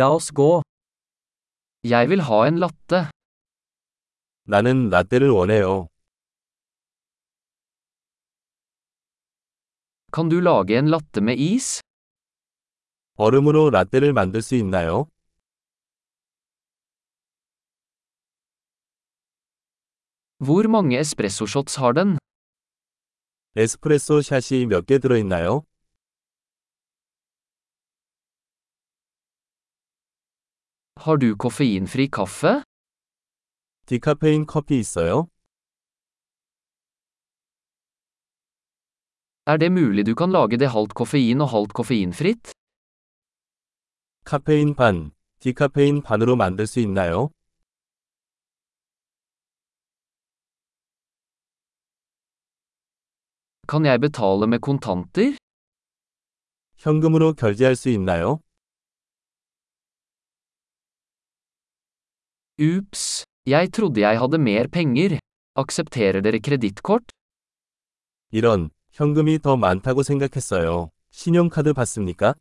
[0.00, 0.50] La oss gå.
[1.92, 3.00] Jeg vil ha en latte.
[4.44, 5.88] 나는 라떼를 원해요.
[10.12, 11.80] Kan du lage en latte med is?
[13.16, 15.06] 얼음으로 라떼를 만들 수 있나요?
[20.38, 22.18] Hvor mange espressoshots har den?
[23.56, 25.62] 에스프레소 샷이 몇 개 들어있나요?
[31.01, 32.63] Har du koffeinfri kaffe?
[33.85, 35.27] 디카페인 커피 있어요?
[39.45, 42.51] Er det mulig du kan lage det halvt koffein og halvt koffeinfritt?
[44.25, 47.29] 카페인 반, 디카페인 반으로 만들 수 있나요?
[53.67, 55.37] Kan jeg betale med kontanter?
[56.77, 58.39] 현금으로 결제할 수 있나요?
[62.62, 65.18] Ups, jeg trodde jeg hadde mer penger.
[65.58, 67.10] Aksepterer dere kredittkort?
[68.30, 70.90] 이런, 현금이 더 많다고 생각했어요.
[71.10, 72.34] 신용카드 받습니까?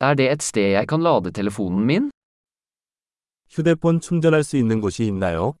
[0.00, 2.10] Er det et sted jeg kan lade telefonen min?
[3.50, 5.54] 휴대폰 충전할 수 있는 곳이 있나요?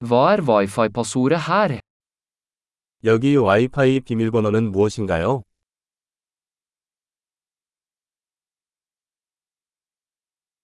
[0.00, 1.81] Hva er wifi-passordet her?
[3.04, 5.42] 여기 와이파이 비밀번호는 무엇인가요?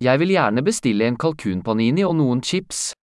[0.00, 2.94] Jeg vil gjerne bestille en kalkunpanini og noen chips.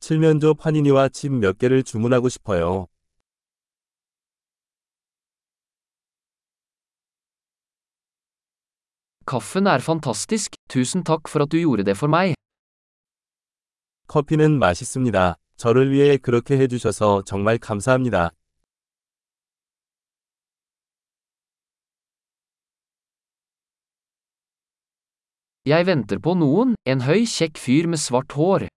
[0.00, 2.88] 칠면조 파니니와 칩 몇 개를 주문하고 싶어요.
[9.26, 12.34] Kaffen er fantastisk, tusen takk for at du gjorde det for meg.
[14.08, 15.36] 커피는 맛있습니다.
[15.60, 18.30] 저를 위해 그렇게 해주셔서 정말 감사합니다.
[25.66, 28.68] Jeg venter på noen, en høy, kjekk fyr med svart hår.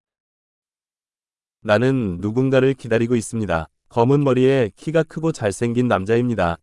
[1.61, 3.69] 나는 누군가를 기다리고 있습니다.
[3.87, 6.57] 검은 머리에 키가 크고 잘생긴 남자입니다.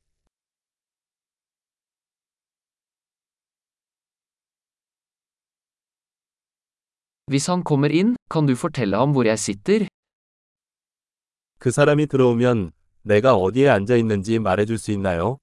[7.30, 9.89] Hvis han kommer inn, kan du fortelle ham hvor jeg sitter?
[11.60, 12.72] 그 사람이 들어오면
[13.02, 15.36] 내가 어디에 앉아 있는지 말해줄 수 있나요?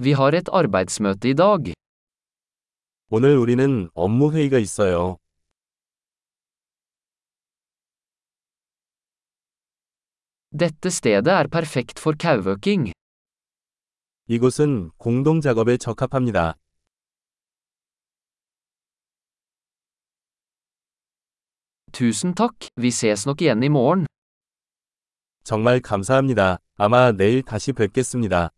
[0.00, 1.74] Vi har et arbeidsmøte i dag.
[3.10, 5.18] 오늘 우리는 업무 회의가 있어요.
[10.50, 12.92] Dette stedet er perfekt for kauøking.
[14.28, 16.56] 이곳은 공동 작업에 적합합니다.
[21.92, 24.06] Tusen takk, vi ses nok igjen i morgen.
[25.44, 26.58] 정말 감사합니다.
[26.76, 28.50] 아마 내일 다시 뵙겠습니다.